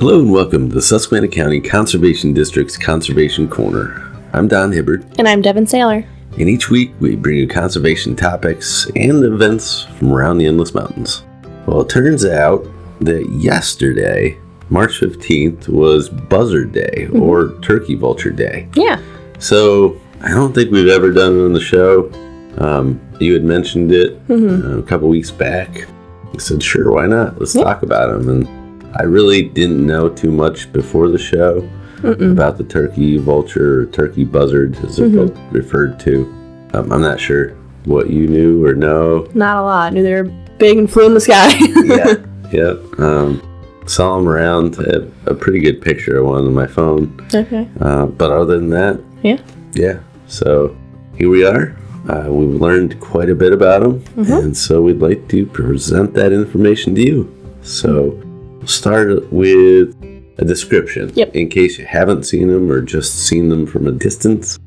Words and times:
Hello 0.00 0.18
and 0.20 0.32
welcome 0.32 0.68
to 0.68 0.74
the 0.74 0.80
Susquehanna 0.82 1.28
County 1.28 1.60
Conservation 1.60 2.32
District's 2.32 2.76
Conservation 2.76 3.46
Corner. 3.48 4.10
I'm 4.32 4.48
Don 4.48 4.72
Hibbard, 4.72 5.04
And 5.18 5.28
I'm 5.28 5.42
Devin 5.42 5.66
Saylor. 5.66 6.06
and 6.38 6.48
each 6.48 6.70
week 6.70 6.92
we 7.00 7.16
bring 7.16 7.36
you 7.36 7.46
conservation 7.46 8.16
topics 8.16 8.86
and 8.96 9.22
events 9.24 9.84
from 9.98 10.12
around 10.12 10.38
the 10.38 10.46
Endless 10.46 10.74
Mountains. 10.74 11.22
Well, 11.66 11.82
it 11.82 11.88
turns 11.90 12.24
out 12.24 12.66
that 13.00 13.28
yesterday, 13.30 14.38
March 14.70 14.98
15th, 15.00 15.68
was 15.68 16.08
Buzzard 16.08 16.72
Day 16.72 17.08
or 17.12 17.54
Turkey 17.60 17.94
Vulture 17.94 18.30
Day. 18.30 18.68
Yeah. 18.74 19.00
So 19.38 20.00
I 20.22 20.30
don't 20.30 20.54
think 20.54 20.70
we've 20.70 20.88
ever 20.88 21.12
done 21.12 21.38
it 21.38 21.44
on 21.44 21.52
the 21.52 21.60
show. 21.60 22.10
Um, 22.58 23.00
you 23.20 23.34
had 23.34 23.44
mentioned 23.44 23.92
it 23.92 24.18
uh, 24.30 24.78
a 24.78 24.82
couple 24.82 25.08
weeks 25.08 25.30
back. 25.30 25.86
I 26.34 26.38
said, 26.38 26.62
sure, 26.62 26.90
why 26.92 27.06
not? 27.06 27.38
Let's 27.38 27.54
Yeah. 27.54 27.64
talk 27.64 27.82
about 27.82 28.08
them. 28.22 28.28
And 28.28 28.59
I 28.98 29.02
really 29.04 29.42
didn't 29.42 29.84
know 29.86 30.08
too 30.08 30.30
much 30.30 30.72
before 30.72 31.08
the 31.08 31.18
show 31.18 31.68
about 32.02 32.56
the 32.56 32.64
turkey 32.64 33.18
vulture 33.18 33.82
or 33.82 33.86
turkey 33.86 34.24
buzzard, 34.24 34.74
as 34.84 34.96
they're 34.96 35.08
both 35.08 35.38
referred 35.52 36.00
to. 36.00 36.24
Um, 36.72 36.90
I'm 36.92 37.02
not 37.02 37.20
sure 37.20 37.50
what 37.84 38.08
you 38.10 38.26
knew 38.26 38.64
or 38.64 38.74
know. 38.74 39.28
Not 39.34 39.58
a 39.58 39.62
lot. 39.62 39.92
Knew 39.92 40.02
they 40.02 40.14
were 40.14 40.24
big 40.58 40.78
and 40.78 40.90
flew 40.90 41.06
in 41.06 41.14
the 41.14 41.20
sky. 41.20 41.50
yeah. 41.84 42.14
Yep. 42.52 42.98
Um, 42.98 43.42
saw 43.86 44.16
them 44.16 44.28
around. 44.28 44.76
Had 44.76 45.12
a 45.26 45.34
pretty 45.34 45.60
good 45.60 45.80
picture 45.82 46.18
of 46.18 46.26
one 46.26 46.46
on 46.46 46.54
my 46.54 46.66
phone. 46.66 47.14
okay. 47.34 47.68
Uh, 47.80 48.06
but 48.06 48.30
other 48.30 48.58
than 48.58 48.70
that, 48.70 49.00
Yeah. 49.22 49.38
yeah. 49.74 50.00
So 50.26 50.76
here 51.16 51.28
we 51.28 51.44
are. 51.44 51.76
Uh, 52.08 52.28
we've 52.32 52.60
learned 52.60 52.98
quite 53.00 53.28
a 53.28 53.34
bit 53.34 53.52
about 53.52 53.82
them, 53.82 54.02
and 54.16 54.56
so 54.56 54.80
we'd 54.80 55.00
like 55.00 55.28
to 55.28 55.44
present 55.46 56.14
that 56.14 56.32
information 56.32 56.94
to 56.94 57.02
you. 57.02 57.36
So 57.62 58.18
we'll 58.60 58.68
start 58.68 59.32
with 59.32 59.96
a 60.38 60.44
description, 60.44 61.10
Yep. 61.14 61.34
in 61.34 61.48
case 61.48 61.78
you 61.78 61.84
haven't 61.86 62.24
seen 62.24 62.48
them 62.48 62.70
or 62.70 62.80
just 62.80 63.26
seen 63.26 63.48
them 63.48 63.66
from 63.66 63.86
a 63.86 63.92
distance. 63.92 64.58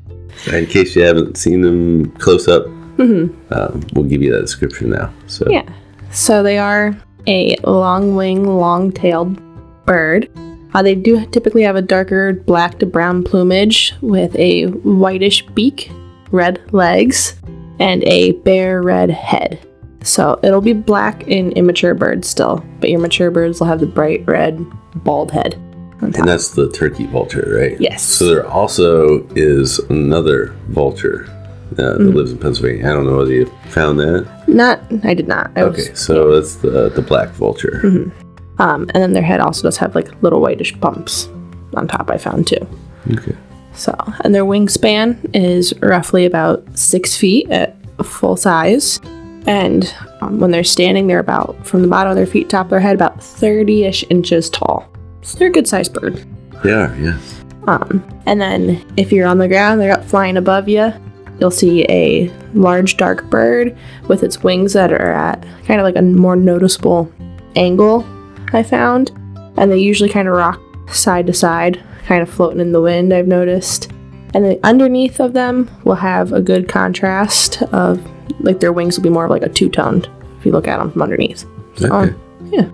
In 0.52 0.66
case 0.66 0.94
you 0.96 1.02
haven't 1.02 1.36
seen 1.36 1.62
them 1.62 2.10
close 2.18 2.48
up, 2.48 2.66
um, 2.98 3.80
we'll 3.92 4.04
give 4.04 4.22
you 4.22 4.32
that 4.32 4.40
description 4.42 4.90
now. 4.90 5.10
So 5.26 5.46
Yeah. 5.48 5.62
So 6.10 6.42
they 6.42 6.58
are 6.58 6.96
a 7.26 7.56
long 7.64 8.14
wing, 8.14 8.44
long 8.44 8.92
tailed 8.92 9.40
bird. 9.86 10.28
Uh, 10.74 10.82
they 10.82 10.94
do 10.94 11.24
typically 11.26 11.62
have 11.62 11.76
a 11.76 11.82
darker 11.82 12.32
black 12.32 12.78
to 12.80 12.86
brown 12.86 13.22
plumage 13.22 13.94
with 14.00 14.34
a 14.36 14.66
whitish 14.66 15.46
beak, 15.54 15.90
red 16.32 16.60
legs, 16.72 17.34
and 17.78 18.02
a 18.04 18.32
bare 18.32 18.82
red 18.82 19.10
head. 19.10 19.58
So 20.04 20.38
it'll 20.42 20.60
be 20.60 20.72
black 20.74 21.26
in 21.26 21.52
immature 21.52 21.94
birds 21.94 22.28
still, 22.28 22.64
but 22.80 22.90
your 22.90 23.00
mature 23.00 23.30
birds 23.30 23.58
will 23.58 23.66
have 23.66 23.80
the 23.80 23.86
bright 23.86 24.24
red 24.26 24.64
bald 24.96 25.32
head. 25.32 25.54
And 26.00 26.12
that's 26.14 26.50
the 26.50 26.70
turkey 26.70 27.06
vulture, 27.06 27.56
right? 27.58 27.80
Yes. 27.80 28.02
So 28.02 28.26
there 28.26 28.46
also 28.46 29.26
is 29.34 29.78
another 29.88 30.54
vulture 30.68 31.24
uh, 31.72 31.74
that 31.76 31.98
Mm. 32.00 32.14
lives 32.14 32.32
in 32.32 32.38
Pennsylvania. 32.38 32.84
I 32.86 32.92
don't 32.92 33.06
know 33.06 33.16
whether 33.16 33.32
you 33.32 33.46
found 33.70 33.98
that. 34.00 34.26
Not, 34.46 34.80
I 35.02 35.14
did 35.14 35.26
not. 35.26 35.50
I 35.56 35.64
was- 35.64 35.78
Okay, 35.80 35.94
so 35.94 36.34
that's 36.34 36.56
the 36.56 36.90
the 36.90 37.00
black 37.02 37.30
vulture. 37.30 38.12
Um, 38.58 38.82
and 38.94 39.02
then 39.02 39.12
their 39.14 39.22
head 39.22 39.40
also 39.40 39.62
does 39.62 39.78
have 39.78 39.94
like 39.94 40.08
little 40.22 40.40
whitish 40.40 40.74
bumps 40.76 41.28
on 41.74 41.88
top. 41.88 42.10
I 42.10 42.18
found 42.18 42.46
too. 42.46 42.64
Okay. 43.12 43.34
So, 43.74 43.92
and 44.20 44.32
their 44.34 44.44
wingspan 44.44 45.16
is 45.34 45.72
roughly 45.80 46.26
about 46.26 46.62
six 46.78 47.16
feet 47.16 47.50
at 47.50 47.74
full 48.04 48.36
size. 48.36 49.00
And 49.46 49.94
um, 50.20 50.40
when 50.40 50.50
they're 50.50 50.64
standing, 50.64 51.06
they're 51.06 51.18
about 51.18 51.66
from 51.66 51.82
the 51.82 51.88
bottom 51.88 52.10
of 52.10 52.16
their 52.16 52.26
feet, 52.26 52.48
top 52.48 52.66
of 52.66 52.70
their 52.70 52.80
head, 52.80 52.94
about 52.94 53.22
30 53.22 53.84
ish 53.84 54.04
inches 54.10 54.48
tall. 54.48 54.88
So 55.22 55.38
they're 55.38 55.48
a 55.48 55.52
good 55.52 55.68
sized 55.68 55.92
bird. 55.92 56.24
They 56.62 56.72
are, 56.72 56.94
yeah. 56.96 57.18
Um, 57.66 58.06
and 58.26 58.40
then 58.40 58.84
if 58.96 59.12
you're 59.12 59.26
on 59.26 59.38
the 59.38 59.48
ground, 59.48 59.80
they're 59.80 59.92
up 59.92 60.04
flying 60.04 60.36
above 60.36 60.68
you. 60.68 60.92
You'll 61.40 61.50
see 61.50 61.84
a 61.88 62.30
large 62.54 62.96
dark 62.96 63.28
bird 63.30 63.76
with 64.08 64.22
its 64.22 64.42
wings 64.42 64.72
that 64.74 64.92
are 64.92 65.12
at 65.12 65.42
kind 65.66 65.80
of 65.80 65.84
like 65.84 65.96
a 65.96 66.02
more 66.02 66.36
noticeable 66.36 67.12
angle, 67.56 68.06
I 68.52 68.62
found. 68.62 69.10
And 69.56 69.70
they 69.70 69.78
usually 69.78 70.10
kind 70.10 70.28
of 70.28 70.34
rock 70.34 70.60
side 70.92 71.26
to 71.26 71.32
side, 71.32 71.82
kind 72.06 72.22
of 72.22 72.30
floating 72.30 72.60
in 72.60 72.72
the 72.72 72.80
wind, 72.80 73.12
I've 73.12 73.26
noticed. 73.26 73.90
And 74.34 74.44
then 74.44 74.58
underneath 74.62 75.20
of 75.20 75.32
them 75.32 75.70
will 75.84 75.94
have 75.94 76.32
a 76.32 76.42
good 76.42 76.68
contrast 76.68 77.62
of 77.62 78.04
like 78.40 78.60
their 78.60 78.72
wings 78.72 78.96
will 78.96 79.02
be 79.04 79.10
more 79.10 79.24
of 79.24 79.30
like 79.30 79.42
a 79.42 79.48
two 79.48 79.68
toned 79.68 80.08
if 80.38 80.46
you 80.46 80.52
look 80.52 80.68
at 80.68 80.78
them 80.78 80.90
from 80.90 81.02
underneath. 81.02 81.44
So, 81.76 81.92
Okay. 81.92 82.14
yeah. 82.50 82.68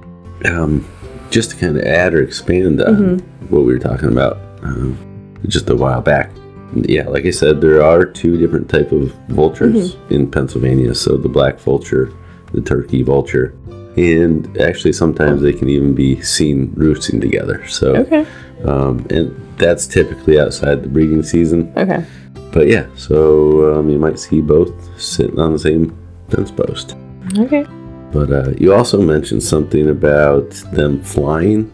Um, 0.50 0.86
just 1.30 1.50
to 1.50 1.56
kind 1.56 1.76
of 1.76 1.84
add 1.84 2.14
or 2.14 2.22
expand 2.22 2.80
on 2.82 3.18
what 3.50 3.60
we 3.60 3.72
were 3.72 3.78
talking 3.78 4.10
about 4.10 4.38
um, 4.62 4.98
just 5.46 5.68
a 5.70 5.76
while 5.76 6.00
back. 6.00 6.30
Yeah, 6.74 7.08
like 7.08 7.24
I 7.26 7.30
said, 7.30 7.60
there 7.60 7.82
are 7.82 8.04
two 8.04 8.36
different 8.36 8.68
type 8.68 8.92
of 8.92 9.12
vultures 9.28 9.96
in 10.08 10.30
Pennsylvania. 10.30 10.94
So 10.94 11.16
the 11.16 11.28
black 11.28 11.58
vulture, 11.58 12.12
the 12.52 12.60
turkey 12.60 13.02
vulture, 13.02 13.54
and 13.96 14.56
actually 14.60 14.92
sometimes 14.92 15.42
they 15.42 15.52
can 15.52 15.68
even 15.68 15.94
be 15.94 16.20
seen 16.22 16.72
roosting 16.74 17.20
together. 17.20 17.66
So, 17.66 17.96
Okay. 17.96 18.24
um, 18.64 19.04
and 19.10 19.34
that's 19.58 19.86
typically 19.86 20.38
outside 20.38 20.82
the 20.82 20.88
breeding 20.88 21.22
season. 21.24 21.72
Okay. 21.76 22.04
But 22.52 22.66
yeah, 22.66 22.86
so 22.96 23.78
um, 23.78 23.88
you 23.88 23.98
might 23.98 24.18
see 24.18 24.40
both 24.40 25.00
sitting 25.00 25.38
on 25.38 25.52
the 25.52 25.58
same 25.58 25.96
fence 26.28 26.50
post. 26.50 26.96
Okay. 27.38 27.64
But 28.12 28.32
uh, 28.32 28.50
you 28.58 28.74
also 28.74 29.00
mentioned 29.00 29.42
something 29.42 29.90
about 29.90 30.50
them 30.72 31.02
flying. 31.02 31.72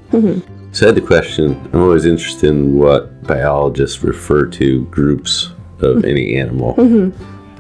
So 0.72 0.87
I 0.87 0.88
had 0.88 0.94
the 0.94 1.00
question 1.00 1.59
I'm 1.72 1.81
always 1.81 2.04
interested 2.04 2.50
in 2.50 2.76
what 2.78 3.22
biologists 3.22 4.03
refer 4.03 4.44
to 4.47 4.84
groups 4.87 5.53
of 5.81 6.04
any 6.04 6.37
animal. 6.37 6.75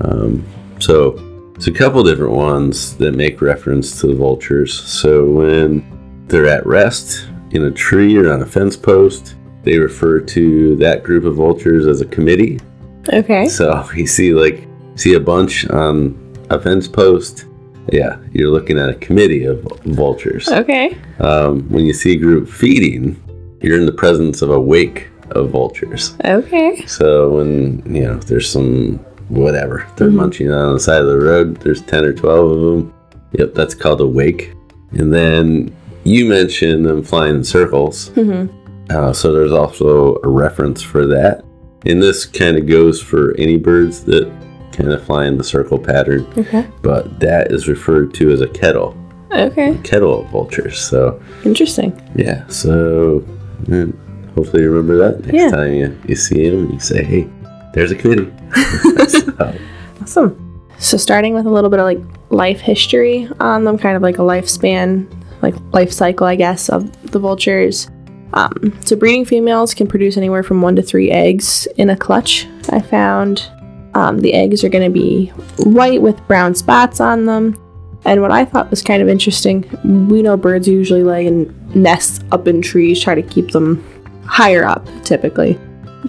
Um, 0.00 0.44
so 0.78 1.12
there's 1.54 1.68
a 1.68 1.72
couple 1.72 2.02
different 2.02 2.34
ones 2.34 2.94
that 2.98 3.12
make 3.12 3.40
reference 3.40 3.98
to 4.02 4.08
the 4.08 4.14
vultures. 4.14 4.78
So 4.78 5.24
when 5.24 6.24
they're 6.28 6.46
at 6.46 6.66
rest 6.66 7.28
in 7.52 7.64
a 7.64 7.70
tree 7.70 8.18
or 8.18 8.30
on 8.30 8.42
a 8.42 8.46
fence 8.46 8.76
post, 8.76 9.36
they 9.62 9.78
refer 9.78 10.20
to 10.20 10.76
that 10.76 11.02
group 11.02 11.24
of 11.24 11.36
vultures 11.36 11.86
as 11.86 12.02
a 12.02 12.06
committee. 12.06 12.60
Okay. 13.12 13.48
So 13.48 13.88
you 13.94 14.06
see, 14.06 14.32
like, 14.34 14.66
see 14.96 15.14
a 15.14 15.20
bunch 15.20 15.68
on 15.70 16.16
a 16.50 16.60
fence 16.60 16.88
post. 16.88 17.46
Yeah, 17.92 18.18
you're 18.32 18.50
looking 18.50 18.78
at 18.78 18.88
a 18.88 18.94
committee 18.94 19.44
of 19.44 19.62
vultures. 19.84 20.48
Okay. 20.48 20.98
Um, 21.20 21.68
when 21.68 21.86
you 21.86 21.92
see 21.92 22.14
a 22.14 22.18
group 22.18 22.48
feeding, 22.48 23.22
you're 23.60 23.78
in 23.78 23.86
the 23.86 23.92
presence 23.92 24.42
of 24.42 24.50
a 24.50 24.60
wake 24.60 25.08
of 25.30 25.50
vultures. 25.50 26.16
Okay. 26.24 26.84
So 26.86 27.30
when 27.36 27.82
you 27.94 28.02
know 28.02 28.16
there's 28.16 28.50
some 28.50 28.98
whatever 29.28 29.86
they're 29.96 30.10
munching 30.10 30.50
on 30.50 30.74
the 30.74 30.80
side 30.80 31.00
of 31.00 31.06
the 31.06 31.18
road, 31.18 31.56
there's 31.58 31.82
ten 31.82 32.04
or 32.04 32.12
twelve 32.12 32.50
of 32.50 32.60
them. 32.60 32.94
Yep, 33.38 33.54
that's 33.54 33.74
called 33.74 34.00
a 34.00 34.06
wake. 34.06 34.52
And 34.92 35.12
then 35.12 35.74
you 36.04 36.26
mentioned 36.26 36.86
them 36.86 37.02
flying 37.02 37.36
in 37.36 37.44
circles. 37.44 38.10
Uh, 38.90 39.12
so 39.12 39.32
there's 39.32 39.52
also 39.52 40.20
a 40.22 40.28
reference 40.28 40.80
for 40.82 41.06
that. 41.06 41.44
And 41.84 42.02
this 42.02 42.24
kind 42.26 42.56
of 42.56 42.66
goes 42.66 43.00
for 43.02 43.34
any 43.38 43.56
birds 43.56 44.02
that 44.04 44.30
kind 44.72 44.90
of 44.90 45.02
fly 45.04 45.26
in 45.26 45.38
the 45.38 45.44
circle 45.44 45.78
pattern, 45.78 46.26
Okay. 46.36 46.66
but 46.82 47.20
that 47.20 47.52
is 47.52 47.68
referred 47.68 48.12
to 48.14 48.30
as 48.30 48.40
a 48.40 48.48
kettle, 48.48 48.96
Okay. 49.32 49.78
kettle 49.84 50.20
of 50.20 50.26
vultures. 50.30 50.78
So 50.80 51.20
Interesting. 51.44 51.92
yeah, 52.16 52.46
so 52.48 53.24
hopefully 54.34 54.62
you 54.64 54.70
remember 54.70 54.96
that 54.98 55.20
next 55.26 55.34
Yeah. 55.34 55.50
time 55.50 55.72
you, 55.74 55.96
you 56.08 56.14
see 56.16 56.48
them 56.50 56.64
and 56.64 56.72
you 56.74 56.80
say, 56.80 57.02
hey, 57.04 57.28
there's 57.74 57.90
a 57.90 57.94
kitty. 57.94 58.30
so, 59.08 59.54
Awesome. 60.02 60.42
So 60.78 60.96
starting 60.98 61.34
with 61.34 61.46
a 61.46 61.50
little 61.50 61.70
bit 61.70 61.78
of 61.80 61.84
like 61.84 62.00
life 62.30 62.60
history 62.60 63.28
on 63.40 63.64
them, 63.64 63.78
kind 63.78 63.96
of 63.96 64.02
like 64.02 64.18
a 64.18 64.22
lifespan, 64.22 65.06
like 65.42 65.54
life 65.72 65.90
cycle, 65.92 66.26
I 66.26 66.34
guess, 66.36 66.68
of 66.68 66.90
the 67.12 67.18
vultures. 67.18 67.88
Um, 68.32 68.78
so 68.84 68.96
breeding 68.96 69.24
females 69.24 69.74
can 69.74 69.86
produce 69.86 70.16
anywhere 70.16 70.42
from 70.42 70.62
one 70.62 70.76
to 70.76 70.82
three 70.82 71.10
eggs 71.10 71.66
in 71.76 71.90
a 71.90 71.96
clutch. 71.96 72.46
I 72.70 72.80
found 72.80 73.48
um, 73.94 74.18
the 74.18 74.34
eggs 74.34 74.62
are 74.62 74.68
going 74.68 74.84
to 74.84 74.90
be 74.90 75.28
white 75.58 76.02
with 76.02 76.26
brown 76.26 76.54
spots 76.54 77.00
on 77.00 77.24
them. 77.24 77.60
And 78.04 78.22
what 78.22 78.30
I 78.30 78.44
thought 78.44 78.70
was 78.70 78.82
kind 78.82 79.02
of 79.02 79.08
interesting, 79.08 79.68
we 80.08 80.22
know 80.22 80.36
birds 80.36 80.68
usually 80.68 81.02
lay 81.02 81.26
in 81.26 81.52
nests 81.74 82.20
up 82.30 82.46
in 82.46 82.62
trees, 82.62 83.02
try 83.02 83.14
to 83.14 83.22
keep 83.22 83.50
them 83.50 83.84
higher 84.26 84.64
up, 84.64 84.86
typically. 85.02 85.58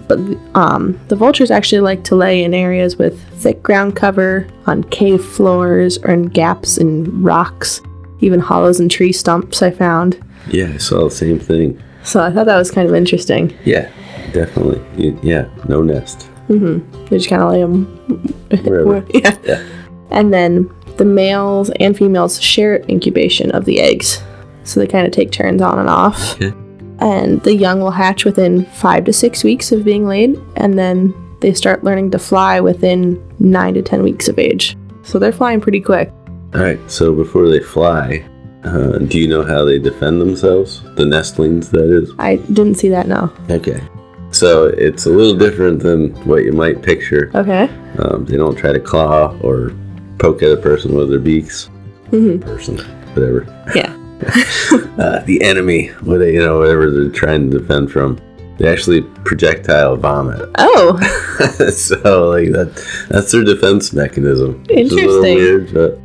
But 0.06 0.18
um, 0.54 1.00
the 1.08 1.16
vultures 1.16 1.50
actually 1.50 1.80
like 1.80 2.04
to 2.04 2.14
lay 2.14 2.44
in 2.44 2.54
areas 2.54 2.96
with 2.96 3.20
thick 3.40 3.62
ground 3.62 3.96
cover, 3.96 4.46
on 4.66 4.84
cave 4.84 5.24
floors, 5.24 5.98
or 5.98 6.10
in 6.10 6.26
gaps 6.26 6.78
in 6.78 7.22
rocks, 7.22 7.80
even 8.20 8.38
hollows 8.38 8.78
in 8.78 8.88
tree 8.88 9.12
stumps. 9.12 9.62
I 9.62 9.70
found. 9.70 10.22
yeah, 10.50 10.70
I 10.72 10.76
saw 10.76 11.04
the 11.04 11.10
same 11.10 11.40
thing. 11.40 11.82
So 12.08 12.22
I 12.22 12.32
thought 12.32 12.46
that 12.46 12.56
was 12.56 12.70
kind 12.70 12.88
of 12.88 12.94
interesting. 12.94 13.56
Yeah, 13.64 13.90
definitely. 14.32 14.80
Yeah, 15.22 15.48
no 15.68 15.82
nest. 15.82 16.28
Mm-hmm. 16.48 17.04
They 17.06 17.18
just 17.18 17.28
kind 17.28 17.42
of 17.42 17.52
lay 17.52 17.60
them. 17.60 17.84
Wherever. 18.64 19.06
yeah. 19.12 19.36
Yeah. 19.44 19.68
And 20.10 20.32
then 20.32 20.70
the 20.96 21.04
males 21.04 21.70
and 21.78 21.96
females 21.96 22.40
share 22.40 22.82
incubation 22.88 23.50
of 23.50 23.66
the 23.66 23.80
eggs. 23.80 24.22
So 24.64 24.80
they 24.80 24.86
kind 24.86 25.06
of 25.06 25.12
take 25.12 25.30
turns 25.32 25.60
on 25.60 25.78
and 25.78 25.88
off. 25.88 26.34
Okay. 26.40 26.52
and 27.00 27.42
the 27.42 27.54
young 27.54 27.80
will 27.80 27.90
hatch 27.90 28.24
within 28.24 28.64
five 28.66 29.04
to 29.04 29.12
six 29.12 29.44
weeks 29.44 29.70
of 29.70 29.84
being 29.84 30.06
laid, 30.06 30.40
and 30.56 30.78
then 30.78 31.14
they 31.40 31.52
start 31.52 31.84
learning 31.84 32.10
to 32.12 32.18
fly 32.18 32.58
within 32.60 33.22
nine 33.38 33.74
to 33.74 33.82
ten 33.82 34.02
weeks 34.02 34.28
of 34.28 34.38
age. 34.38 34.76
So 35.02 35.18
they're 35.18 35.32
flying 35.32 35.60
pretty 35.60 35.80
quick. 35.80 36.10
All 36.54 36.62
right. 36.62 36.80
So 36.90 37.14
before 37.14 37.48
they 37.48 37.60
fly, 37.60 38.24
uh, 38.64 38.98
do 38.98 39.18
you 39.18 39.28
know 39.28 39.42
how 39.44 39.64
they 39.64 39.78
defend 39.78 40.20
themselves? 40.20 40.82
The 40.96 41.04
nestlings, 41.06 41.70
that 41.70 41.90
is. 41.90 42.10
I 42.18 42.36
didn't 42.36 42.74
see 42.76 42.88
that 42.88 43.06
now. 43.08 43.32
Okay. 43.50 43.80
So 44.30 44.66
it's 44.66 45.06
a 45.06 45.10
little 45.10 45.36
different 45.36 45.80
than 45.82 46.10
what 46.26 46.44
you 46.44 46.52
might 46.52 46.82
picture. 46.82 47.30
Okay. 47.34 47.64
Um, 47.98 48.24
they 48.26 48.36
don't 48.36 48.56
try 48.56 48.72
to 48.72 48.80
claw 48.80 49.36
or 49.42 49.72
poke 50.18 50.42
at 50.42 50.50
a 50.52 50.56
person 50.56 50.94
with 50.94 51.08
their 51.08 51.18
beaks. 51.20 51.70
Mhm. 52.10 52.40
Person, 52.42 52.78
whatever. 53.14 53.46
Yeah. 53.74 53.94
Uh, 54.98 55.20
the 55.26 55.40
enemy, 55.42 55.86
what 56.02 56.18
you 56.22 56.40
know, 56.40 56.58
whatever 56.58 56.90
they're 56.90 57.08
trying 57.08 57.48
to 57.48 57.56
defend 57.60 57.88
from. 57.92 58.18
They 58.58 58.66
actually 58.68 59.02
projectile 59.24 59.96
vomit. 59.96 60.50
Oh, 60.58 60.98
so 61.70 62.28
like 62.28 62.50
that, 62.50 62.74
that's 63.08 63.30
their 63.30 63.44
defense 63.44 63.92
mechanism. 63.92 64.64
which 64.64 64.76
is 64.80 64.90
a 64.92 64.94
little 64.96 65.24
Interesting. 65.24 65.34
weird, 65.36 65.72
but 65.72 66.00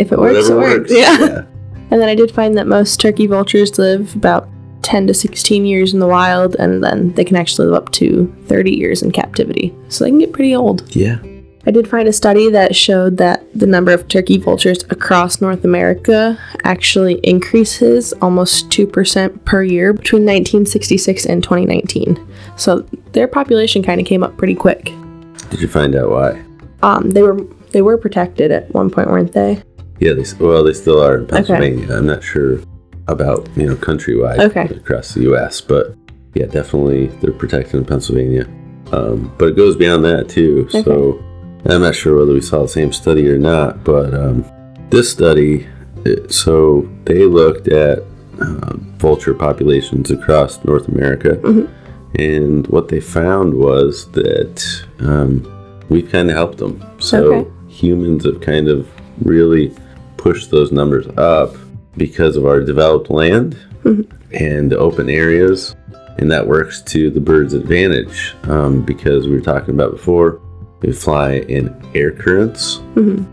if 0.00 0.10
it 0.10 0.18
works, 0.18 0.48
it 0.48 0.54
whatever 0.54 0.78
works. 0.78 0.90
Yeah. 0.94 1.18
yeah. 1.18 1.42
And 1.90 2.00
then 2.00 2.08
I 2.08 2.14
did 2.14 2.30
find 2.30 2.56
that 2.56 2.66
most 2.66 3.00
turkey 3.00 3.26
vultures 3.26 3.78
live 3.78 4.14
about 4.14 4.48
10 4.82 5.06
to 5.06 5.14
16 5.14 5.64
years 5.66 5.92
in 5.92 6.00
the 6.00 6.06
wild, 6.06 6.54
and 6.56 6.82
then 6.82 7.12
they 7.14 7.24
can 7.24 7.36
actually 7.36 7.68
live 7.68 7.82
up 7.82 7.92
to 7.92 8.34
30 8.46 8.70
years 8.70 9.02
in 9.02 9.10
captivity. 9.10 9.74
So 9.88 10.04
they 10.04 10.10
can 10.10 10.18
get 10.18 10.32
pretty 10.32 10.54
old. 10.54 10.94
Yeah. 10.94 11.18
I 11.66 11.70
did 11.70 11.86
find 11.86 12.08
a 12.08 12.12
study 12.14 12.48
that 12.50 12.74
showed 12.74 13.18
that 13.18 13.44
the 13.54 13.66
number 13.66 13.92
of 13.92 14.08
turkey 14.08 14.38
vultures 14.38 14.84
across 14.84 15.42
North 15.42 15.64
America 15.64 16.38
actually 16.64 17.16
increases 17.16 18.14
almost 18.22 18.70
2% 18.70 19.44
per 19.44 19.62
year 19.62 19.92
between 19.92 20.22
1966 20.22 21.26
and 21.26 21.42
2019. 21.42 22.26
So 22.56 22.80
their 23.12 23.28
population 23.28 23.82
kind 23.82 24.00
of 24.00 24.06
came 24.06 24.22
up 24.22 24.38
pretty 24.38 24.54
quick. 24.54 24.84
Did 25.50 25.60
you 25.60 25.68
find 25.68 25.94
out 25.94 26.10
why? 26.10 26.42
Um, 26.82 27.10
they 27.10 27.22
were 27.22 27.38
they 27.72 27.82
were 27.82 27.98
protected 27.98 28.50
at 28.50 28.72
one 28.72 28.88
point, 28.88 29.08
weren't 29.08 29.32
they? 29.32 29.62
Yeah, 30.00 30.12
they 30.12 30.24
well, 30.38 30.62
they 30.64 30.72
still 30.72 31.02
are 31.02 31.18
in 31.18 31.26
Pennsylvania. 31.26 31.94
I'm 31.96 32.06
not 32.06 32.22
sure 32.22 32.60
about 33.08 33.48
you 33.56 33.66
know 33.66 33.76
countrywide 33.76 34.38
Okay. 34.38 34.66
across 34.76 35.14
the 35.14 35.22
U.S., 35.22 35.60
but 35.60 35.94
yeah, 36.34 36.46
definitely 36.46 37.06
they're 37.20 37.32
protected 37.32 37.74
in 37.74 37.84
Pennsylvania. 37.84 38.46
Um, 38.92 39.32
but 39.38 39.48
it 39.50 39.56
goes 39.56 39.76
beyond 39.76 40.04
that 40.04 40.28
too. 40.28 40.68
So 40.70 41.22
I'm 41.66 41.82
not 41.82 41.94
sure 41.94 42.16
whether 42.18 42.32
we 42.32 42.40
saw 42.40 42.62
the 42.62 42.68
same 42.68 42.92
study 42.92 43.28
or 43.28 43.38
not, 43.38 43.82
but 43.84 44.14
um, 44.14 44.44
this 44.90 45.10
study, 45.10 45.66
it- 46.04 46.32
so 46.32 46.88
they 47.04 47.24
looked 47.24 47.68
at 47.68 47.98
uh, 48.40 48.74
vulture 48.98 49.34
populations 49.34 50.10
across 50.12 50.62
North 50.64 50.86
America, 50.88 51.30
Mhm. 51.42 51.68
and 52.14 52.66
what 52.68 52.88
they 52.88 53.00
found 53.00 53.52
was 53.54 54.06
that 54.12 54.64
um, 55.00 55.44
we've 55.88 56.08
kind 56.10 56.30
of 56.30 56.36
helped 56.36 56.58
them. 56.58 56.80
So 56.98 57.34
Okay. 57.34 57.50
humans 57.68 58.24
have 58.24 58.40
kind 58.40 58.68
of 58.68 58.86
really 59.24 59.72
pushed 60.18 60.50
those 60.50 60.70
numbers 60.72 61.06
up 61.16 61.54
because 61.96 62.36
of 62.36 62.44
our 62.44 62.60
developed 62.60 63.10
land 63.10 63.56
and 64.32 64.74
open 64.74 65.08
areas, 65.08 65.74
and 66.18 66.30
that 66.30 66.46
works 66.46 66.82
to 66.82 67.08
the 67.10 67.20
bird's 67.20 67.54
advantage 67.54 68.34
um, 68.44 68.82
because 68.84 69.26
we 69.26 69.32
were 69.34 69.40
talking 69.40 69.72
about 69.74 69.92
before. 69.92 70.40
They 70.80 70.92
fly 70.92 71.36
in 71.48 71.74
air 71.94 72.10
currents, 72.12 72.80
Mhm. 72.94 73.24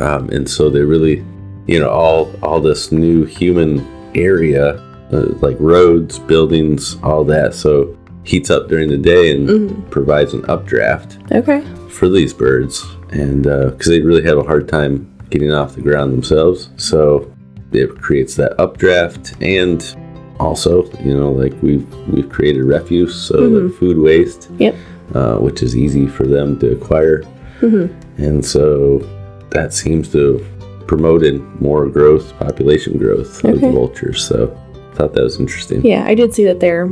um, 0.00 0.28
and 0.30 0.48
so 0.48 0.68
they 0.68 0.82
really, 0.82 1.22
you 1.66 1.78
know, 1.78 1.88
all 1.88 2.30
all 2.42 2.60
this 2.60 2.90
new 2.90 3.24
human 3.24 3.86
area, 4.14 4.80
uh, 5.12 5.26
like 5.40 5.56
roads, 5.60 6.18
buildings, 6.18 6.96
all 7.02 7.22
that. 7.24 7.54
So 7.54 7.96
heats 8.24 8.50
up 8.50 8.68
during 8.68 8.88
the 8.88 8.98
day 8.98 9.30
and 9.34 9.48
Mhm. 9.48 9.90
provides 9.90 10.34
an 10.34 10.44
updraft 10.48 11.16
Okay. 11.32 11.62
for 11.88 12.08
these 12.08 12.34
birds, 12.34 12.84
and 13.12 13.42
because 13.44 13.86
they 13.86 14.00
really 14.00 14.22
have 14.24 14.36
a 14.38 14.42
hard 14.42 14.68
time 14.68 15.06
getting 15.30 15.52
off 15.52 15.74
the 15.74 15.80
ground 15.82 16.12
themselves, 16.12 16.70
so 16.76 17.30
it 17.72 18.00
creates 18.00 18.34
that 18.36 18.58
updraft, 18.60 19.34
and 19.40 19.96
also, 20.38 20.84
you 21.04 21.14
know, 21.16 21.30
like 21.30 21.54
we've 21.62 21.86
we've 22.08 22.28
created 22.28 22.64
refuse, 22.64 23.14
so 23.14 23.36
like 23.38 23.74
food 23.78 23.98
waste, 23.98 24.48
Yep. 24.58 24.74
uh, 25.14 25.36
which 25.36 25.62
is 25.62 25.76
easy 25.76 26.06
for 26.06 26.26
them 26.26 26.58
to 26.60 26.72
acquire, 26.72 27.22
Mhm. 27.60 27.90
and 28.18 28.44
so 28.44 29.02
that 29.50 29.72
seems 29.72 30.08
to 30.12 30.38
have 30.38 30.86
promoted 30.86 31.40
more 31.60 31.86
growth, 31.86 32.32
population 32.38 32.98
growth 32.98 33.44
of 33.44 33.60
the 33.60 33.70
vultures. 33.70 34.24
So 34.24 34.50
I 34.92 34.96
thought 34.96 35.12
that 35.14 35.22
was 35.22 35.38
interesting. 35.38 35.84
Yeah, 35.84 36.04
I 36.06 36.14
did 36.14 36.34
see 36.34 36.44
that 36.44 36.60
they're 36.60 36.88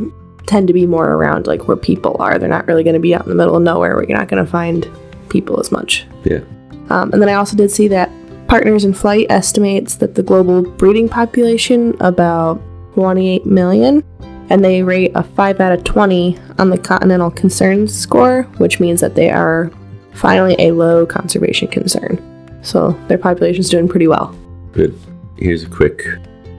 tend 0.47 0.67
to 0.67 0.73
be 0.73 0.87
more 0.87 1.13
around 1.13 1.47
like 1.47 1.69
where 1.69 1.77
people 1.77 2.17
are. 2.21 2.39
They're 2.39 2.49
not 2.49 2.67
really 2.67 2.83
going 2.83 2.95
to 2.95 3.01
be 3.01 3.15
out 3.15 3.23
in 3.25 3.29
the 3.29 3.35
middle 3.35 3.55
of 3.55 3.63
nowhere 3.63 3.95
where 3.97 4.05
you're 4.09 4.17
not 4.17 4.29
going 4.29 4.43
to 4.43 4.51
find 4.51 4.89
people 5.29 5.61
as 5.61 5.71
much. 5.71 6.07
Yeah. 6.25 6.39
Um, 6.89 7.13
and 7.13 7.21
then 7.21 7.29
I 7.29 7.35
also 7.35 7.55
did 7.55 7.71
see 7.71 7.87
that 7.89 8.11
Partners 8.49 8.85
in 8.85 8.95
Flight 8.95 9.27
estimates 9.29 9.97
that 9.97 10.15
the 10.15 10.23
global 10.23 10.63
breeding 10.63 11.09
population 11.09 11.95
about 12.01 12.61
28 12.95 13.45
million, 13.45 14.03
and 14.51 14.65
they 14.65 14.83
rate 14.83 15.13
a 15.15 15.23
5 15.23 15.61
out 15.61 15.73
of 15.73 15.85
20 15.85 16.39
on 16.59 16.71
the 16.71 16.79
Continental 16.79 17.31
Concern 17.31 17.87
score, 17.87 18.45
which 18.57 18.81
means 18.81 19.01
that 19.03 19.15
they 19.15 19.31
are 19.31 19.71
finally 20.15 20.57
a 20.59 20.73
low 20.73 21.05
conservation 21.05 21.69
concern. 21.69 22.19
So 22.63 22.93
their 23.09 23.19
population 23.19 23.61
is 23.61 23.69
doing 23.69 23.87
pretty 23.87 24.09
well. 24.09 24.35
Good. 24.73 24.99
Here's 25.37 25.63
a 25.65 25.69
quick 25.69 26.03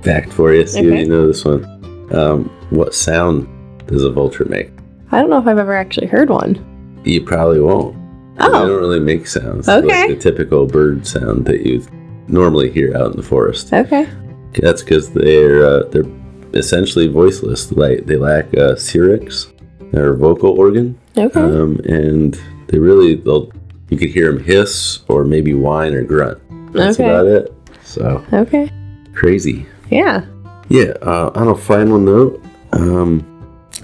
fact 0.04 0.32
for 0.32 0.54
you. 0.54 0.66
See 0.68 0.80
Okay. 0.88 1.02
you 1.02 1.10
know 1.10 1.28
this 1.28 1.44
one. 1.44 1.66
Um, 2.14 2.46
what 2.70 2.94
sound 2.94 3.48
does 3.88 4.04
a 4.04 4.12
vulture 4.12 4.46
make? 4.46 4.72
I 5.12 5.20
don't 5.20 5.30
know 5.32 5.40
if 5.40 5.48
I've 5.48 5.58
ever 5.58 5.76
actually 5.76 6.08
heard 6.08 6.30
one. 6.30 7.02
You 7.04 7.22
probably 7.24 7.60
won't. 7.60 7.98
Oh. 8.40 8.52
They 8.52 8.70
don't 8.70 8.80
really 8.80 9.00
make 9.00 9.28
sounds. 9.28 9.68
Okay. 9.68 10.08
Like 10.08 10.10
the 10.10 10.16
typical 10.32 10.66
bird 10.66 11.06
sound 11.06 11.46
that 11.46 11.66
you 11.66 11.86
normally 12.28 12.72
hear 12.72 12.96
out 12.96 13.12
in 13.12 13.18
the 13.18 13.24
forest. 13.24 13.74
Okay. 13.74 14.08
That's 14.54 14.82
because 14.82 15.12
they're 15.12 15.66
uh, 15.66 15.84
they're 15.92 16.06
essentially 16.54 17.08
voiceless. 17.08 17.72
Like 17.72 18.06
they 18.06 18.16
lack 18.18 18.54
a 18.54 18.78
syrinx 18.78 19.52
or 19.94 20.14
vocal 20.16 20.58
organ, 20.60 20.98
Okay. 21.18 21.40
um, 21.40 21.80
and 21.86 22.40
they 22.68 22.80
really 22.80 23.16
they'll 23.16 23.52
you 23.90 23.98
could 23.98 24.10
hear 24.10 24.32
them 24.32 24.44
hiss 24.44 25.00
or 25.08 25.26
maybe 25.26 25.54
whine 25.54 25.94
or 25.94 26.04
grunt. 26.04 26.40
That's 26.74 27.00
Okay. 27.00 27.10
about 27.10 27.26
it. 27.28 27.54
So 27.84 28.24
okay. 28.34 28.70
crazy. 29.14 29.66
Yeah. 29.90 30.26
Yeah, 30.70 30.94
uh, 31.02 31.32
on 31.34 31.48
a 31.48 31.56
final 31.56 31.98
note, 31.98 32.44
um, 32.74 33.26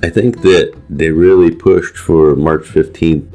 I 0.03 0.09
think 0.09 0.41
that 0.43 0.75
they 0.87 1.09
really 1.09 1.49
pushed 1.49 1.97
for 1.97 2.35
March 2.35 2.61
15th 2.65 3.25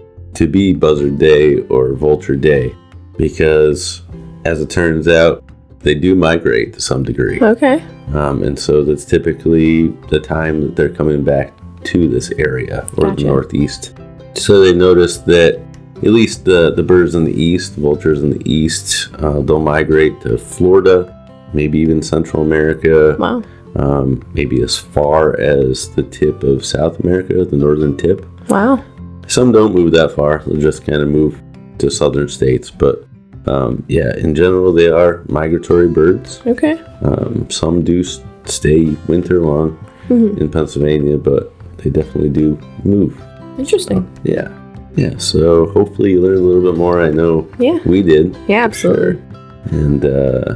to 0.40 0.46
be 0.46 0.72
Buzzard 0.72 1.18
Day 1.18 1.58
or 1.68 1.92
Vulture 1.92 2.34
Day 2.34 2.74
because, 3.18 4.00
as 4.46 4.62
it 4.62 4.70
turns 4.70 5.06
out, 5.06 5.44
they 5.80 5.94
do 5.94 6.14
migrate 6.14 6.72
to 6.72 6.80
some 6.80 7.02
degree. 7.02 7.38
Okay. 7.42 7.84
Um, 8.14 8.42
and 8.42 8.58
so 8.58 8.82
that's 8.82 9.04
typically 9.04 9.88
the 10.08 10.18
time 10.18 10.62
that 10.62 10.76
they're 10.76 10.88
coming 10.94 11.22
back 11.22 11.52
to 11.84 12.08
this 12.08 12.30
area 12.38 12.86
or 12.96 13.08
Gotcha. 13.10 13.16
the 13.16 13.24
Northeast. 13.24 13.94
So 14.34 14.62
they 14.62 14.72
noticed 14.72 15.26
that 15.26 15.60
at 15.96 16.04
least 16.04 16.46
the, 16.46 16.72
the 16.74 16.82
birds 16.82 17.14
in 17.14 17.24
the 17.24 17.34
east, 17.38 17.74
the 17.74 17.82
vultures 17.82 18.22
in 18.22 18.30
the 18.30 18.50
east, 18.50 19.12
uh, 19.18 19.40
they'll 19.42 19.60
migrate 19.60 20.22
to 20.22 20.38
Florida, 20.38 21.28
maybe 21.52 21.78
even 21.80 22.00
Central 22.02 22.42
America 22.42 23.14
Wow. 23.18 23.42
um, 23.76 24.24
maybe 24.32 24.62
as 24.62 24.78
far 24.78 25.38
as 25.38 25.94
the 25.96 26.02
tip 26.04 26.42
of 26.44 26.64
South 26.64 26.98
America, 27.00 27.44
the 27.44 27.56
northern 27.58 27.94
tip. 27.98 28.24
Wow. 28.48 28.82
Some 29.30 29.52
don't 29.52 29.74
move 29.74 29.92
that 29.92 30.10
far; 30.12 30.42
they'll 30.44 30.60
just 30.60 30.84
kind 30.84 31.00
of 31.00 31.08
move 31.08 31.40
to 31.78 31.88
southern 31.90 32.28
states. 32.28 32.68
But 32.70 33.06
um, 33.46 33.84
yeah, 33.88 34.14
in 34.16 34.34
general, 34.34 34.72
they 34.72 34.88
are 34.88 35.22
migratory 35.28 35.88
birds. 35.88 36.42
Okay. 36.46 36.80
Um, 37.02 37.48
some 37.48 37.82
do 37.84 38.02
stay 38.44 38.86
winter 39.06 39.40
long 39.40 39.78
Mhm. 40.08 40.38
in 40.40 40.48
Pennsylvania, 40.50 41.16
but 41.16 41.52
they 41.78 41.90
definitely 41.90 42.30
do 42.30 42.58
move. 42.84 43.12
Interesting. 43.56 44.06
Yeah, 44.24 44.48
yeah. 44.96 45.16
So 45.18 45.66
hopefully, 45.66 46.10
you 46.12 46.20
learn 46.22 46.38
a 46.38 46.40
little 46.40 46.62
bit 46.72 46.76
more. 46.76 47.00
I 47.00 47.10
know 47.10 47.46
Yeah. 47.58 47.78
we 47.86 48.02
did. 48.02 48.36
Yeah, 48.48 48.66
for 48.68 48.74
sure. 48.74 48.92
absolutely. 48.92 49.78
And 49.78 50.04
uh, 50.04 50.54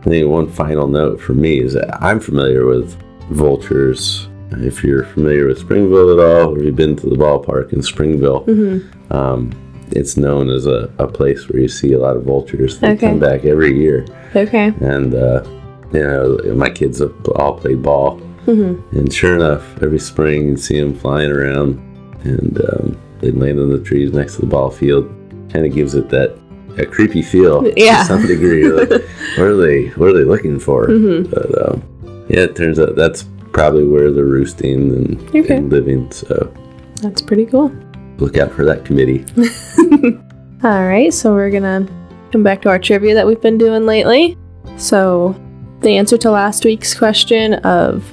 I 0.00 0.04
think 0.10 0.28
one 0.28 0.48
final 0.48 0.88
note 0.88 1.20
for 1.20 1.32
me 1.34 1.60
is 1.60 1.74
that 1.74 2.02
I'm 2.02 2.18
familiar 2.20 2.66
with 2.66 2.96
vultures. 3.30 4.28
If 4.52 4.84
you're 4.84 5.04
familiar 5.04 5.46
with 5.48 5.58
Springville 5.58 6.12
at 6.18 6.24
all, 6.24 6.54
or 6.54 6.62
you've 6.62 6.76
been 6.76 6.96
to 6.96 7.08
the 7.08 7.16
ballpark 7.16 7.72
in 7.72 7.82
Springville, 7.82 8.40
hmm 8.44 8.78
um, 9.12 9.52
it's 9.92 10.16
known 10.16 10.50
as 10.50 10.66
a, 10.66 10.92
a 10.98 11.06
place 11.06 11.48
where 11.48 11.60
you 11.62 11.68
see 11.68 11.92
a 11.92 11.98
lot 11.98 12.16
of 12.16 12.24
vultures. 12.24 12.80
They 12.80 12.90
Okay. 12.90 13.08
come 13.10 13.20
back 13.20 13.44
every 13.44 13.72
year. 13.78 14.04
Okay. 14.34 14.72
And, 14.80 15.14
uh, 15.14 15.44
you 15.92 16.02
know, 16.02 16.38
my 16.56 16.70
kids 16.70 16.98
have 16.98 17.14
all 17.36 17.56
played 17.56 17.82
ball. 17.84 18.18
Mm-hmm. 18.46 18.98
And 18.98 19.12
sure 19.12 19.36
enough, 19.36 19.62
every 19.84 20.00
spring 20.00 20.48
you 20.48 20.56
see 20.56 20.80
them 20.80 20.92
flying 20.92 21.30
around 21.30 21.78
and 22.24 22.60
um, 22.68 22.98
they 23.20 23.30
land 23.30 23.60
on 23.60 23.70
the 23.70 23.78
trees 23.80 24.12
next 24.12 24.34
to 24.36 24.40
the 24.40 24.48
ball 24.48 24.70
field. 24.70 25.06
Kind 25.52 25.64
of 25.64 25.72
gives 25.72 25.94
it 25.94 26.08
that, 26.08 26.36
that 26.76 26.90
creepy 26.90 27.22
feel 27.22 27.64
Yeah. 27.76 28.00
to 28.00 28.04
some 28.06 28.26
degree. 28.26 28.68
Like, 28.68 28.88
what 29.38 29.46
are 29.46 29.56
they? 29.56 29.86
What 29.90 30.08
are 30.08 30.14
they 30.14 30.24
looking 30.24 30.58
for? 30.58 30.88
Mm-hmm. 30.88 31.30
But 31.32 31.68
um, 31.68 32.24
yeah, 32.28 32.40
it 32.40 32.56
turns 32.56 32.80
out 32.80 32.96
that's 32.96 33.24
probably 33.56 33.84
where 33.84 34.10
they're 34.12 34.24
roosting 34.26 34.92
and, 34.94 35.34
Okay. 35.34 35.56
and 35.56 35.70
living. 35.72 36.12
So 36.12 36.52
That's 37.00 37.22
pretty 37.22 37.46
cool. 37.46 37.72
look 38.18 38.36
out 38.36 38.52
for 38.52 38.66
that 38.66 38.84
committee. 38.84 39.24
All 40.62 40.84
right, 40.86 41.12
so 41.12 41.32
we're 41.32 41.50
gonna 41.50 41.88
come 42.32 42.42
back 42.42 42.60
to 42.62 42.68
our 42.68 42.78
trivia 42.78 43.14
that 43.14 43.26
we've 43.26 43.40
been 43.40 43.56
doing 43.56 43.86
lately. 43.86 44.36
So, 44.76 45.34
the 45.80 45.96
answer 45.96 46.18
to 46.18 46.30
last 46.30 46.64
week's 46.66 46.92
question 46.94 47.54
of 47.64 48.04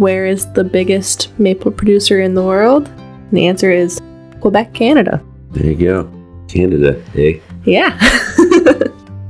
where 0.00 0.24
is 0.24 0.50
the 0.54 0.64
biggest 0.64 1.38
maple 1.38 1.70
producer 1.72 2.20
in 2.22 2.32
the 2.34 2.42
world? 2.42 2.88
And 2.88 3.32
the 3.32 3.46
answer 3.46 3.70
is 3.70 4.00
Quebec, 4.40 4.72
Canada. 4.72 5.22
There 5.50 5.66
you 5.72 5.74
go. 5.76 6.10
Canada, 6.48 7.02
eh? 7.16 7.38
Yeah. 7.64 7.98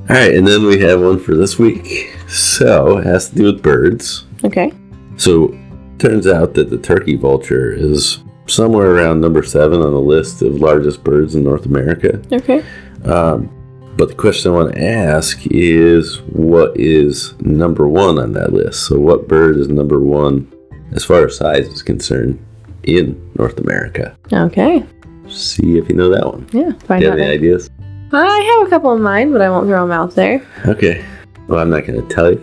All 0.09 0.15
right, 0.15 0.33
and 0.35 0.47
then 0.47 0.65
we 0.65 0.79
have 0.81 1.01
one 1.01 1.19
for 1.19 1.35
this 1.35 1.59
week. 1.59 2.15
So 2.29 2.99
it 2.99 3.07
has 3.07 3.31
to 3.31 3.35
do 3.35 3.45
with 3.53 3.63
birds. 3.63 4.27
okay. 4.45 4.73
So 5.17 5.57
turns 5.99 6.27
out 6.27 6.55
that 6.55 6.71
the 6.71 6.79
turkey 6.79 7.17
vulture 7.17 7.73
is 7.73 8.23
somewhere 8.47 8.95
around 8.95 9.21
number 9.21 9.43
seven 9.43 9.81
on 9.81 9.93
the 9.93 10.01
list 10.01 10.43
of 10.43 10.61
largest 10.61 11.03
birds 11.03 11.35
in 11.35 11.45
North 11.45 11.67
America. 11.67 12.21
Okay. 12.33 12.65
Um, 13.05 13.53
but 13.97 14.09
the 14.09 14.15
question 14.15 14.53
I 14.53 14.55
want 14.55 14.75
to 14.75 14.83
ask 14.83 15.47
is 15.47 16.21
what 16.33 16.77
is 16.79 17.35
number 17.41 17.89
one 17.89 18.19
on 18.19 18.33
that 18.33 18.53
list? 18.53 18.87
So, 18.87 18.99
what 18.99 19.27
bird 19.27 19.57
is 19.57 19.69
number 19.69 20.01
one 20.01 20.53
as 20.93 21.05
far 21.05 21.27
as 21.27 21.37
size 21.37 21.67
is 21.69 21.83
concerned 21.83 22.45
in 22.83 23.33
North 23.37 23.59
America? 23.59 24.17
Okay. 24.33 24.85
See 25.29 25.79
if 25.79 25.89
you 25.89 25.97
know 25.97 26.11
that 26.11 26.27
one. 26.27 26.47
Yeah. 26.53 26.71
Do 26.71 26.79
Find 26.87 27.03
you 27.03 27.09
out. 27.09 27.19
have 27.19 27.27
any 27.27 27.35
ideas? 27.35 27.71
I 28.13 28.59
have 28.59 28.67
a 28.67 28.71
couple 28.71 28.95
in 28.95 29.03
mind, 29.03 29.33
but 29.33 29.41
I 29.41 29.49
won't 29.49 29.67
throw 29.67 29.83
them 29.83 29.93
out 29.93 30.15
there. 30.15 30.47
Okay. 30.67 31.05
Well, 31.49 31.59
I'm 31.59 31.71
not 31.71 31.87
going 31.87 32.07
to 32.07 32.15
tell 32.15 32.31
you. 32.31 32.39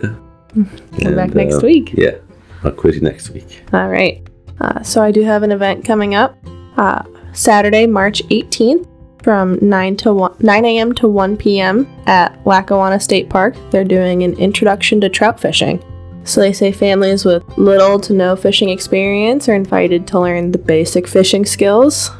Come 1.02 1.14
back 1.14 1.34
next 1.34 1.56
uh, 1.56 1.60
week. 1.62 1.94
Yeah. 1.94 2.16
I'll 2.64 2.72
quiz 2.72 3.00
next 3.02 3.30
week. 3.30 3.62
All 3.72 3.88
right. 3.88 4.26
Uh, 4.60 4.82
so 4.82 5.02
I 5.02 5.10
do 5.10 5.22
have 5.22 5.42
an 5.42 5.52
event 5.52 5.84
coming 5.84 6.14
up 6.14 6.36
uh, 6.76 7.02
Saturday, 7.32 7.86
March 7.86 8.22
18th 8.24 8.88
from 9.22 9.58
9 9.60 9.96
to 9.96 10.12
1, 10.12 10.36
9 10.40 10.64
a.m. 10.64 10.94
to 10.94 11.08
1 11.08 11.36
p.m. 11.36 11.86
at 12.06 12.46
Lackawanna 12.46 13.00
State 13.00 13.30
Park. 13.30 13.56
They're 13.70 13.84
doing 13.84 14.22
an 14.22 14.34
introduction 14.38 15.00
to 15.00 15.08
trout 15.08 15.40
fishing. 15.40 15.82
So 16.24 16.40
they 16.40 16.52
say 16.52 16.72
families 16.72 17.24
with 17.24 17.42
little 17.58 18.00
to 18.00 18.12
no 18.12 18.36
fishing 18.36 18.70
experience 18.70 19.48
are 19.48 19.54
invited 19.54 20.06
to 20.08 20.20
learn 20.20 20.52
the 20.52 20.58
basic 20.58 21.06
fishing 21.06 21.44
skills 21.44 22.10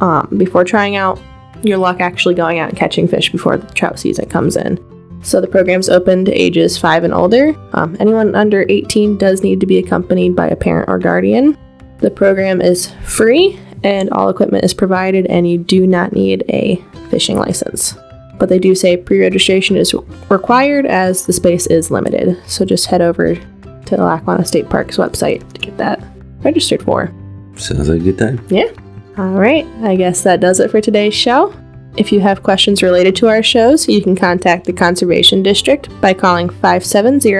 um, 0.00 0.28
before 0.36 0.64
trying 0.64 0.96
out 0.96 1.20
your 1.62 1.78
luck 1.78 2.00
actually 2.00 2.34
going 2.34 2.58
out 2.58 2.68
and 2.68 2.78
catching 2.78 3.08
fish 3.08 3.32
before 3.32 3.56
the 3.56 3.66
trout 3.74 3.98
season 3.98 4.28
comes 4.28 4.56
in. 4.56 4.78
So 5.22 5.40
the 5.40 5.46
program's 5.46 5.88
open 5.88 6.24
to 6.24 6.32
ages 6.32 6.78
5 6.78 7.04
and 7.04 7.14
older. 7.14 7.54
Um, 7.72 7.96
anyone 8.00 8.34
under 8.34 8.64
18 8.68 9.18
does 9.18 9.42
need 9.42 9.60
to 9.60 9.66
be 9.66 9.78
accompanied 9.78 10.36
by 10.36 10.48
a 10.48 10.56
parent 10.56 10.88
or 10.88 10.98
guardian. 10.98 11.56
The 11.98 12.10
program 12.10 12.60
is 12.60 12.92
free 13.02 13.58
and 13.84 14.10
all 14.10 14.28
equipment 14.28 14.64
is 14.64 14.74
provided, 14.74 15.26
and 15.26 15.48
you 15.48 15.58
do 15.58 15.86
not 15.86 16.12
need 16.12 16.44
a 16.48 16.76
fishing 17.10 17.38
license. 17.38 17.94
But 18.38 18.48
they 18.48 18.58
do 18.58 18.74
say 18.74 18.96
pre 18.96 19.20
registration 19.20 19.76
is 19.76 19.94
required 20.28 20.86
as 20.86 21.26
the 21.26 21.32
space 21.32 21.66
is 21.66 21.90
limited. 21.90 22.40
So 22.46 22.64
just 22.64 22.86
head 22.86 23.00
over 23.00 23.34
to 23.34 23.96
the 23.96 24.02
Lackawanna 24.02 24.44
State 24.44 24.68
Park's 24.68 24.96
website 24.96 25.52
to 25.52 25.60
get 25.60 25.76
that 25.78 26.02
registered 26.40 26.82
for. 26.82 27.12
Sounds 27.56 27.88
like 27.88 28.00
a 28.00 28.04
good 28.04 28.18
time. 28.18 28.44
Yeah. 28.48 28.70
All 29.16 29.30
right. 29.30 29.66
I 29.82 29.96
guess 29.96 30.22
that 30.22 30.40
does 30.40 30.60
it 30.60 30.70
for 30.70 30.80
today's 30.80 31.14
show. 31.14 31.52
If 31.98 32.12
you 32.12 32.20
have 32.20 32.44
questions 32.44 32.80
related 32.80 33.16
to 33.16 33.26
our 33.26 33.42
shows, 33.42 33.88
you 33.88 34.00
can 34.00 34.14
contact 34.14 34.64
the 34.64 34.72
Conservation 34.72 35.42
District 35.42 35.88
by 36.00 36.14
calling 36.14 36.48
570 36.48 37.32